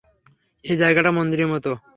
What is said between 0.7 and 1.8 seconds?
জায়গাটা মন্দিরের মতো।